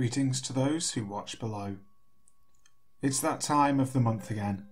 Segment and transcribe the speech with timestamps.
[0.00, 1.76] Greetings to those who watch below.
[3.02, 4.66] It's that time of the month again.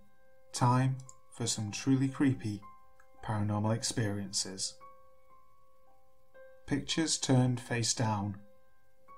[0.54, 0.96] Time
[1.36, 2.62] for some truly creepy
[3.22, 4.72] paranormal experiences.
[6.66, 8.38] Pictures Turned Face Down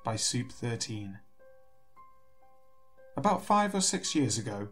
[0.05, 1.21] by Soup 13.
[3.17, 4.67] About five or six years ago,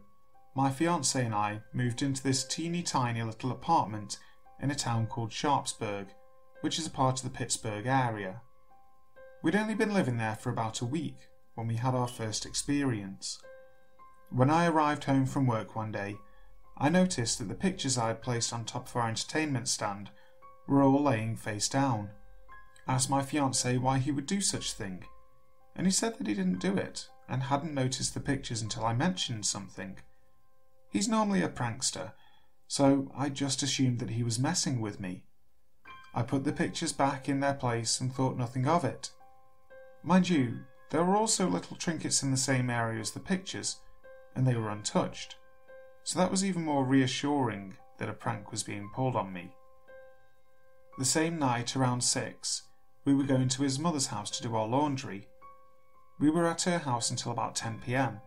[0.57, 4.18] my fiance and I moved into this teeny tiny little apartment
[4.60, 6.09] in a town called Sharpsburg,
[6.63, 8.41] which is a part of the Pittsburgh area.
[9.41, 11.27] We'd only been living there for about a week
[11.59, 13.42] when we had our first experience.
[14.30, 16.16] When I arrived home from work one day,
[16.76, 20.10] I noticed that the pictures I had placed on top of our entertainment stand
[20.68, 22.10] were all laying face down.
[22.86, 25.02] I asked my fiance why he would do such thing,
[25.74, 28.95] and he said that he didn't do it and hadn't noticed the pictures until I
[28.95, 29.98] mentioned something.
[30.92, 32.12] He's normally a prankster,
[32.68, 35.24] so I just assumed that he was messing with me.
[36.14, 39.10] I put the pictures back in their place and thought nothing of it.
[40.04, 40.60] Mind you,
[40.91, 43.81] there were also little trinkets in the same area as the pictures,
[44.35, 45.37] and they were untouched,
[46.03, 49.51] so that was even more reassuring that a prank was being pulled on me.
[50.99, 52.63] The same night, around six,
[53.05, 55.29] we were going to his mother's house to do our laundry.
[56.19, 58.21] We were at her house until about 10 pm,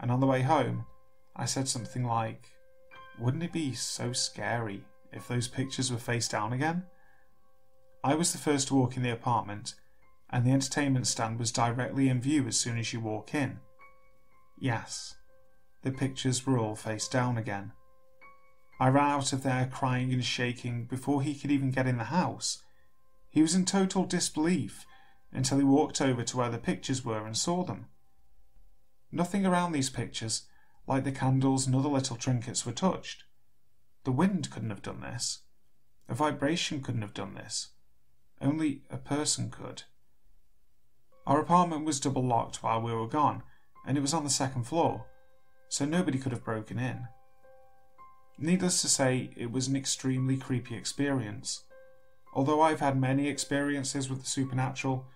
[0.00, 0.86] and on the way home,
[1.36, 2.50] I said something like,
[3.18, 6.84] Wouldn't it be so scary if those pictures were face down again?
[8.02, 9.74] I was the first to walk in the apartment
[10.34, 13.60] and the entertainment stand was directly in view as soon as you walk in.
[14.58, 15.14] Yes,
[15.82, 17.70] the pictures were all face down again.
[18.80, 22.04] I ran out of there crying and shaking before he could even get in the
[22.04, 22.64] house.
[23.30, 24.84] He was in total disbelief
[25.30, 27.86] until he walked over to where the pictures were and saw them.
[29.12, 30.48] Nothing around these pictures,
[30.88, 33.22] like the candles and other little trinkets, were touched.
[34.02, 35.42] The wind couldn't have done this.
[36.08, 37.68] A vibration couldn't have done this.
[38.40, 39.84] Only a person could.
[41.26, 43.42] Our apartment was double locked while we were gone,
[43.86, 45.06] and it was on the second floor,
[45.68, 47.08] so nobody could have broken in.
[48.38, 51.64] Needless to say, it was an extremely creepy experience.
[52.34, 55.06] Although I've had many experiences with the supernatural,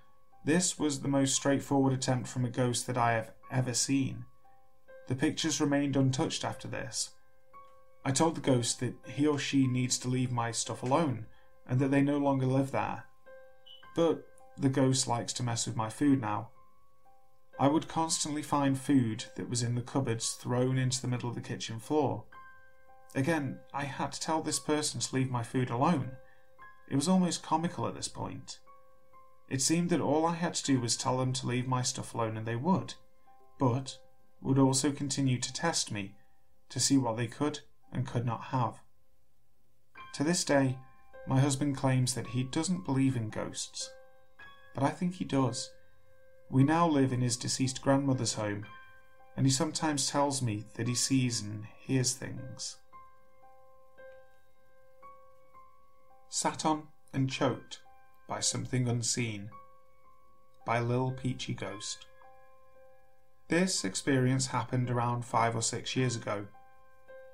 [0.44, 4.24] this was the most straightforward attempt from a ghost that I have ever seen.
[5.08, 7.10] The pictures remained untouched after this.
[8.04, 11.26] I told the ghost that he or she needs to leave my stuff alone
[11.66, 13.04] and that they no longer live there.
[13.94, 14.24] But
[14.60, 16.48] the ghost likes to mess with my food now.
[17.60, 21.34] I would constantly find food that was in the cupboards thrown into the middle of
[21.34, 22.24] the kitchen floor.
[23.14, 26.12] Again, I had to tell this person to leave my food alone.
[26.88, 28.58] It was almost comical at this point.
[29.48, 32.14] It seemed that all I had to do was tell them to leave my stuff
[32.14, 32.94] alone and they would,
[33.58, 33.98] but
[34.40, 36.14] would also continue to test me
[36.68, 37.60] to see what they could
[37.92, 38.80] and could not have.
[40.14, 40.78] To this day,
[41.26, 43.90] my husband claims that he doesn't believe in ghosts
[44.78, 45.72] but I think he does.
[46.48, 48.64] We now live in his deceased grandmother's home,
[49.36, 52.76] and he sometimes tells me that he sees and hears things.
[56.28, 57.80] Sat on and choked
[58.28, 59.50] by something unseen
[60.64, 62.06] by Lil Peachy Ghost.
[63.48, 66.46] This experience happened around five or six years ago.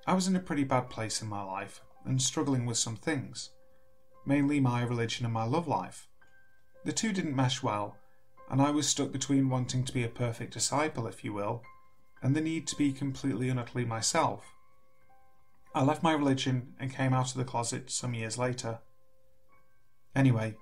[0.06, 3.50] I was in a pretty bad place in my life and struggling with some things,
[4.25, 6.09] mainly my religion and my love life.
[6.84, 7.97] The two didn't mesh well,
[8.50, 11.62] and I was stuck between wanting to be a perfect disciple, if you will,
[12.22, 14.54] and the need to be completely and utterly myself.
[15.75, 18.81] I left my religion and came out of the closet some years later.
[20.15, 20.57] Anyway,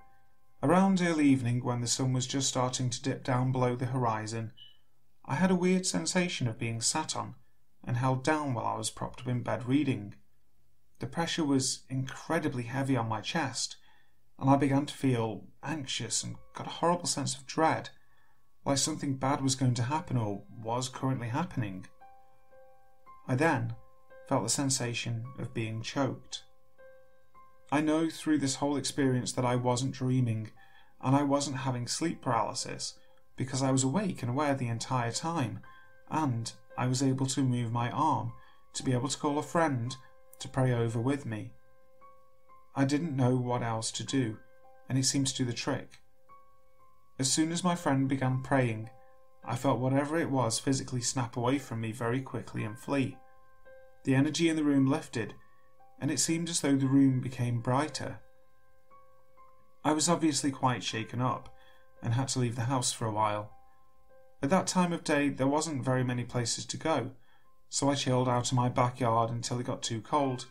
[0.63, 4.53] around early evening when the sun was just starting to dip down below the horizon,
[5.25, 7.35] I had a weird sensation of being sat on
[7.85, 10.15] and held down while I was propped up in bed reading.
[11.01, 13.77] The pressure was incredibly heavy on my chest,
[14.43, 17.91] and I began to feel anxious and got a horrible sense of dread,
[18.65, 21.87] like something bad was going to happen or was currently happening.
[23.29, 23.77] I then
[24.29, 26.43] felt the sensation of being choked.
[27.71, 30.51] I know through this whole experience that I wasn't dreaming
[31.01, 32.99] and I wasn't having sleep paralysis
[33.37, 35.61] because I was awake and aware the entire time,
[36.11, 38.33] and I was able to move my arm
[38.75, 39.95] to be able to call a friend
[40.41, 41.53] to pray over with me.
[42.75, 44.39] I didn't know what else to do,
[44.89, 46.01] and it seemed to do the trick.
[47.19, 48.89] As soon as my friend began praying,
[49.45, 53.19] I felt whatever it was physically snap away from me very quickly and flee.
[54.05, 55.35] The energy in the room lifted,
[56.01, 58.21] and it seemed as though the room became brighter.
[59.85, 61.55] I was obviously quite shaken up
[62.03, 63.51] and had to leave the house for a while.
[64.43, 67.11] At that time of day, there wasn't very many places to go,
[67.69, 70.47] so I chilled out in my backyard until it got too cold,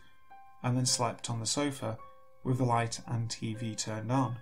[0.62, 1.98] and then slept on the sofa
[2.44, 4.36] with the light and TV turned on.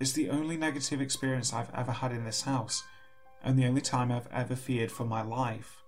[0.00, 2.82] It's the only negative experience I've ever had in this house,
[3.42, 5.82] and the only time I've ever feared for my life.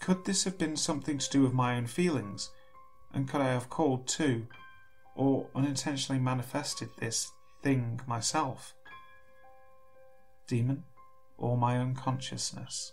[0.00, 2.50] Could this have been something to do with my own feelings?
[3.12, 4.46] And could I have called too,
[5.14, 7.32] or unintentionally manifested this
[7.62, 8.74] thing myself?
[10.46, 10.84] Demon,
[11.36, 12.92] or my own consciousness?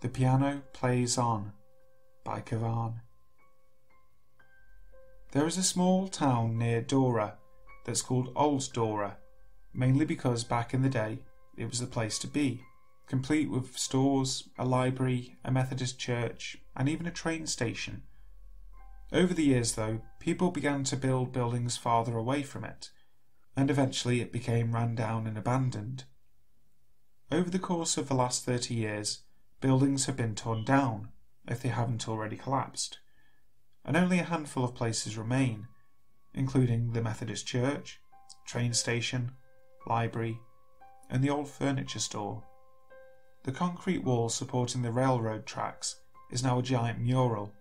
[0.00, 1.52] The Piano Plays On
[2.24, 3.02] by Kevan.
[5.32, 7.38] There is a small town near Dora
[7.84, 9.16] that's called Old Dora,
[9.72, 11.20] mainly because back in the day
[11.56, 12.62] it was the place to be,
[13.06, 18.02] complete with stores, a library, a Methodist church, and even a train station.
[19.10, 22.90] Over the years, though, people began to build buildings farther away from it,
[23.56, 26.04] and eventually it became run down and abandoned.
[27.30, 29.22] Over the course of the last 30 years,
[29.62, 31.08] buildings have been torn down,
[31.48, 32.98] if they haven't already collapsed
[33.84, 35.66] and only a handful of places remain,
[36.34, 38.00] including the Methodist Church,
[38.46, 39.32] train station,
[39.86, 40.38] library,
[41.10, 42.44] and the old furniture store.
[43.44, 45.96] The concrete wall supporting the railroad tracks
[46.30, 47.52] is now a giant mural,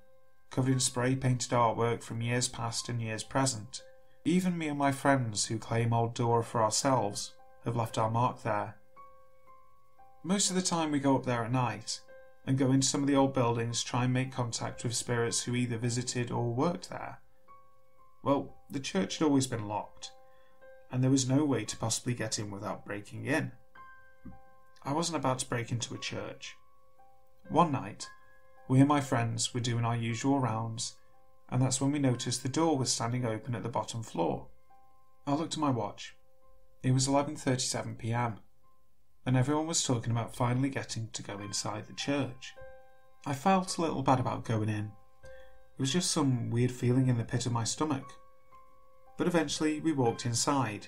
[0.52, 3.82] covered in spray painted artwork from years past and years present.
[4.24, 7.34] Even me and my friends who claim Old Dora for ourselves
[7.66, 8.76] have left our mark there.
[10.24, 12.00] Most of the time we go up there at night,
[12.52, 15.56] and go into some of the old buildings, try and make contact with spirits who
[15.56, 17.20] either visited or worked there.
[18.24, 20.12] Well, the church had always been locked,
[20.92, 23.54] and there was no way to possibly get in without breaking in.
[24.84, 26.54] I wasn't about to break into a church.
[27.48, 28.10] One night,
[28.68, 30.98] we and my friends were doing our usual rounds,
[31.48, 34.48] and that's when we noticed the door was standing open at the bottom floor.
[35.26, 36.18] I looked at my watch.
[36.84, 38.40] It was 11:37 p.m
[39.26, 42.54] and everyone was talking about finally getting to go inside the church.
[43.26, 44.92] I felt a little bad about going in.
[45.24, 48.14] It was just some weird feeling in the pit of my stomach.
[49.18, 50.88] But eventually we walked inside.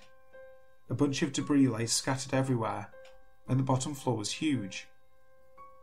[0.89, 2.89] A bunch of debris lay scattered everywhere,
[3.47, 4.87] and the bottom floor was huge.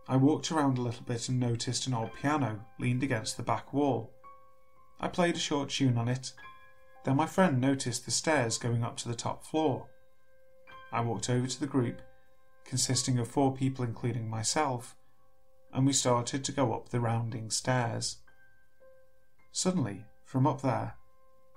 [0.08, 3.73] I walked around a little bit and noticed an old piano leaned against the back
[3.73, 4.11] wall.
[5.00, 6.32] I played a short tune on it.
[7.05, 9.87] Then my friend noticed the stairs going up to the top floor.
[10.93, 12.03] I walked over to the group
[12.70, 14.94] consisting of four people, including myself,
[15.72, 18.19] and we started to go up the rounding stairs.
[19.50, 20.94] Suddenly, from up there,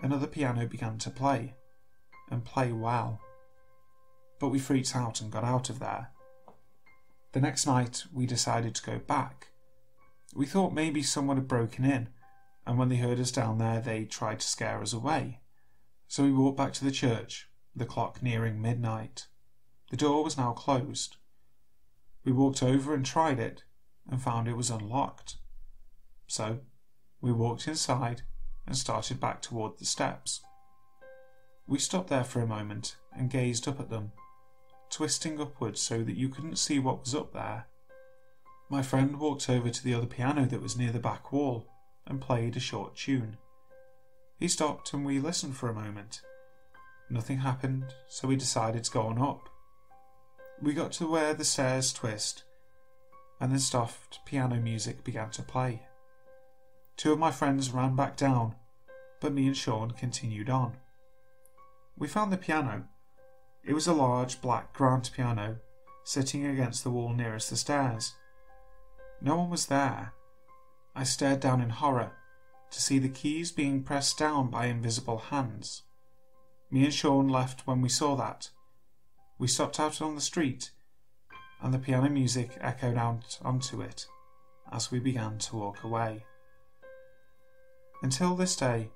[0.02, 1.54] another piano began to play,
[2.32, 3.22] and play well.
[4.40, 6.10] But we freaked out and got out of there.
[7.34, 9.50] The next night, we decided to go back.
[10.34, 12.10] We thought maybe someone had broken in,
[12.66, 15.42] and when they heard us down there, they tried to scare us away.
[16.08, 19.28] So we walked back to the church, the clock nearing midnight.
[19.90, 21.18] The door was now closed.
[22.26, 23.64] We walked over and tried it
[24.10, 25.38] and found it was unlocked.
[26.28, 26.60] So
[27.22, 28.24] we walked inside
[28.66, 30.42] and started back toward the steps.
[31.68, 34.12] We stopped there for a moment and gazed up at them,
[34.90, 37.68] twisting upwards so that you couldn't see what was up there.
[38.70, 41.68] My friend walked over to the other piano that was near the back wall
[42.08, 43.38] and played a short tune.
[44.40, 46.22] He stopped and we listened for a moment.
[47.10, 49.50] Nothing happened, so we decided to go on up.
[50.64, 52.46] We got to where the stairs twist,
[53.42, 55.82] and then soft piano music began to play.
[56.96, 58.56] Two of my friends ran back down,
[59.20, 60.78] but me and Sean continued on.
[61.98, 62.86] We found the piano.
[63.66, 65.58] It was a large black grand piano
[66.06, 68.14] sitting against the wall nearest the stairs.
[69.20, 70.14] No one was there.
[70.96, 72.14] I stared down in horror
[72.72, 75.84] to see the keys being pressed down by invisible hands.
[76.72, 78.50] Me and Sean left when we saw that,
[79.38, 80.72] we stopped out on the street,
[81.62, 84.06] and the piano music echoed out onto it
[84.72, 86.26] as we began to walk away.
[88.02, 88.90] Until this day,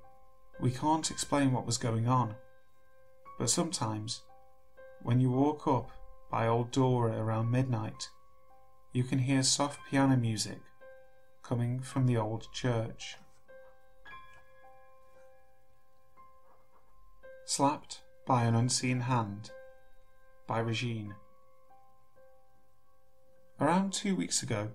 [0.60, 2.34] we can't explain what was going on,
[3.38, 4.22] but sometimes,
[5.02, 5.90] when you walk up
[6.30, 8.08] by Old Dora around midnight,
[8.92, 10.60] you can hear soft piano music
[11.42, 13.16] coming from the old church.
[17.46, 19.50] Slapped by an unseen hand
[20.48, 21.12] by Rajine.
[23.60, 24.70] Around two weeks ago,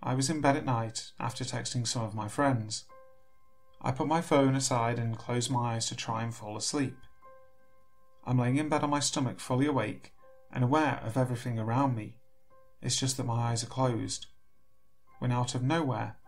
[0.00, 2.84] I was in bed at night after texting some of my friends.
[3.82, 6.96] I put my phone aside and closed my eyes to try and fall asleep.
[8.24, 10.12] I'm laying in bed on my stomach, fully awake
[10.52, 12.18] and aware of everything around me.
[12.80, 14.26] It's just that my eyes are closed.
[15.18, 16.18] When out of nowhere,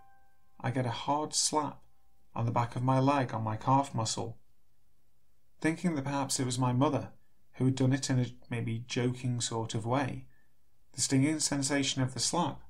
[0.60, 1.80] I get a hard slap
[2.34, 4.38] on the back of my leg on my calf muscle.
[5.60, 7.10] Thinking that perhaps it was my mother
[7.58, 10.24] who had done it in a maybe joking sort of way,
[10.92, 12.60] the stinging sensation of the slap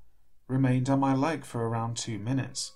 [0.47, 2.73] remained on my leg for around two minutes.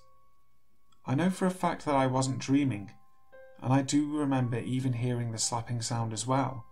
[1.04, 2.92] I know for a fact that I wasn't dreaming,
[3.60, 6.64] and I do remember even hearing the slapping sound as well.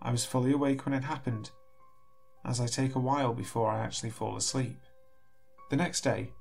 [0.00, 1.50] I was fully awake when it happened,
[2.44, 4.78] as I take a while before I actually fall asleep.
[5.70, 6.32] The next day,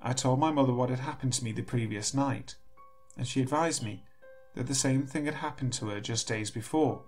[0.00, 2.54] I told my mother what had happened to me the previous night,
[3.16, 4.04] and she advised me
[4.54, 7.02] that the same thing had happened to her just days before,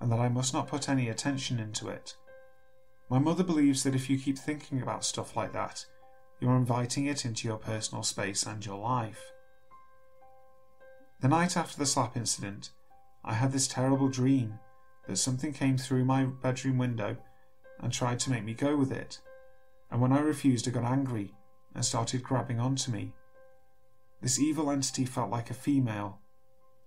[0.00, 2.16] and that I must not put any attention into it.
[3.10, 5.84] My mother believes that if you keep thinking about stuff like that,
[6.40, 9.32] you're inviting it into your personal space and your life.
[11.20, 12.70] The night after the slap incident,
[13.24, 14.58] I had this terrible dream
[15.06, 17.16] that something came through my bedroom window
[17.80, 19.18] and tried to make me go with it,
[19.90, 21.34] and when I refused, it got angry
[21.74, 23.12] and started grabbing onto me.
[24.22, 26.20] This evil entity felt like a female.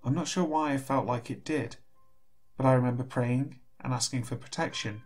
[0.04, 1.78] I'm not sure why I felt like it did,
[2.58, 5.02] but I remember praying and asking for protection,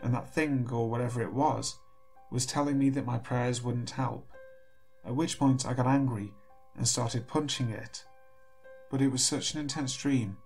[0.00, 1.76] and that thing, or whatever it was,
[2.30, 4.30] was telling me that my prayers wouldn't help.
[5.04, 6.32] At which point I got angry
[6.76, 8.04] and started punching it.
[8.90, 10.36] But it was such an intense dream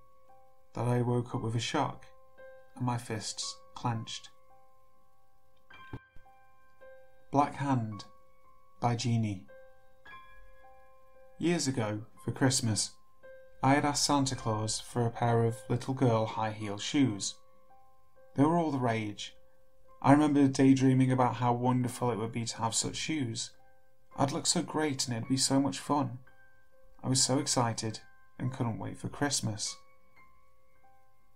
[0.75, 2.05] that I woke up with a shock
[2.77, 4.29] and my fists clenched.
[7.31, 8.05] Black Hand
[8.81, 9.43] by Jeani.
[11.39, 12.91] Years ago, for Christmas,
[13.61, 17.35] I had asked Santa Claus for a pair of little girl high heel shoes.
[18.37, 19.35] They were all the rage.
[20.01, 23.51] I remember daydreaming about how wonderful it would be to have such shoes.
[24.17, 26.21] I'd look so great and it'd be so much fun.
[27.03, 27.99] I was so excited
[28.39, 29.75] and couldn't wait for Christmas.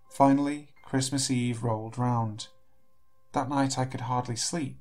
[0.09, 2.47] Finally, Christmas Eve rolled round.
[3.33, 4.77] That night I could hardly sleep,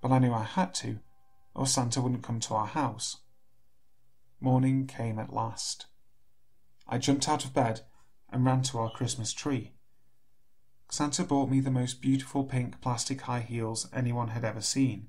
[0.00, 1.00] but I knew I had to,
[1.54, 3.18] or Santa wouldn't come to our house.
[4.40, 5.86] Morning came at last.
[6.86, 7.82] I jumped out of bed
[8.30, 9.72] and ran to our Christmas tree.
[10.90, 15.08] Santa bought me the most beautiful pink plastic high heels anyone had ever seen.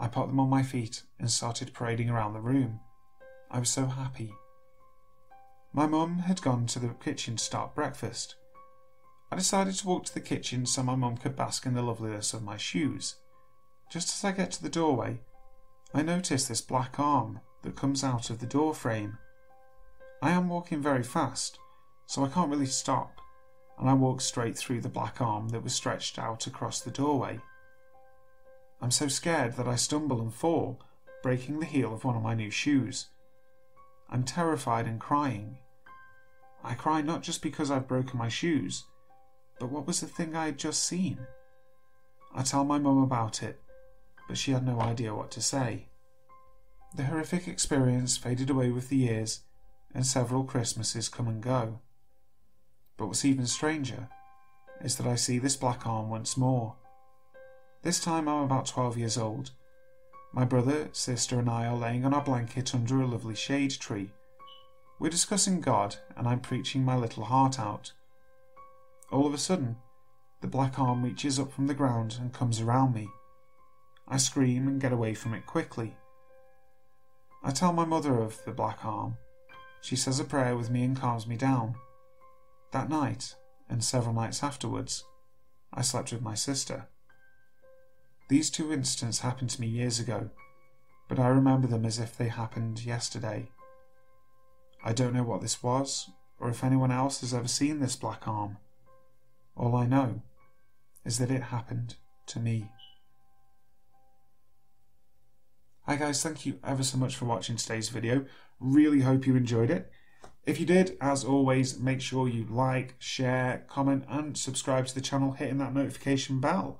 [0.00, 2.80] I put them on my feet and started parading around the room.
[3.50, 4.34] I was so happy.
[5.72, 8.34] My mum had gone to the kitchen to start breakfast.
[9.30, 12.34] I decided to walk to the kitchen so my mum could bask in the loveliness
[12.34, 13.16] of my shoes.
[13.90, 15.20] Just as I get to the doorway,
[15.94, 19.18] I notice this black arm that comes out of the door frame.
[20.22, 21.58] I am walking very fast,
[22.06, 23.20] so I can't really stop,
[23.76, 27.40] and I walk straight through the black arm that was stretched out across the doorway.
[28.80, 30.80] I'm so scared that I stumble and fall,
[31.24, 33.08] breaking the heel of one of my new shoes.
[34.08, 35.58] I'm terrified and crying.
[36.62, 38.84] I cry not just because I've broken my shoes,
[39.58, 41.18] but what was the thing I had just seen?
[42.32, 43.60] I tell my mum about it,
[44.28, 45.88] but she had no idea what to say.
[46.94, 49.40] The horrific experience faded away with the years,
[49.94, 51.80] and several Christmases come and go.
[52.96, 54.08] But what's even stranger
[54.82, 56.76] is that I see this black arm once more.
[57.82, 59.50] This time I'm about 12 years old.
[60.32, 64.12] My brother, sister, and I are laying on our blanket under a lovely shade tree
[65.02, 67.90] we're discussing God, and I'm preaching my little heart out.
[69.10, 69.74] All of a sudden,
[70.42, 73.08] the black arm reaches up from the ground and comes around me.
[74.06, 75.96] I scream and get away from it quickly.
[77.42, 79.16] I tell my mother of the black arm.
[79.82, 81.74] She says a prayer with me and calms me down.
[82.70, 83.34] That night,
[83.68, 85.04] and several nights afterwards,
[85.74, 86.86] I slept with my sister.
[88.28, 90.30] These two incidents happened to me years ago,
[91.08, 93.50] but I remember them as if they happened yesterday.
[94.84, 98.26] I don't know what this was, or if anyone else has ever seen this black
[98.26, 98.58] arm.
[99.56, 100.22] All I know
[101.04, 101.96] is that it happened
[102.26, 102.70] to me.
[105.86, 108.24] Hi guys, thank you ever so much for watching today's video.
[108.60, 109.90] Really hope you enjoyed it.
[110.46, 115.00] If you did, as always, make sure you like, share, comment and subscribe to the
[115.00, 116.78] channel, hitting that notification bell.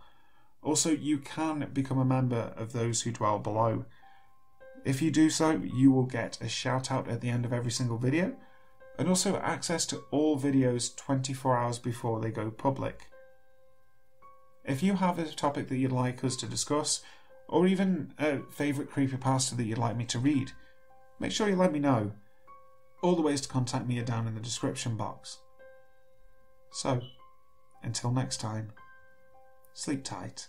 [0.63, 3.87] Also, you can become a member of those who dwell below.
[4.85, 7.73] If you do so, you will get a shout out at the end of every
[7.73, 8.37] single video
[9.01, 13.09] and also access to all videos 24 hours before they go public.
[14.65, 17.03] If you have a topic that you'd like us to discuss,
[17.49, 20.53] or even a favourite creepypasta that you'd like me to read,
[21.19, 22.13] make sure you let me know.
[23.03, 25.39] All the ways to contact me are down in the description box.
[26.71, 27.01] So,
[27.83, 28.73] until next time,
[29.75, 30.49] sleep tight.